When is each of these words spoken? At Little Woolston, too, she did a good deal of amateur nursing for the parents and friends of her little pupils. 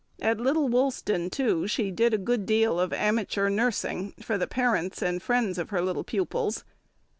At 0.19 0.39
Little 0.39 0.67
Woolston, 0.67 1.29
too, 1.29 1.67
she 1.67 1.91
did 1.91 2.11
a 2.11 2.17
good 2.17 2.47
deal 2.47 2.79
of 2.79 2.91
amateur 2.91 3.49
nursing 3.51 4.15
for 4.19 4.35
the 4.35 4.47
parents 4.47 4.99
and 5.03 5.21
friends 5.21 5.59
of 5.59 5.69
her 5.69 5.79
little 5.83 6.03
pupils. 6.03 6.63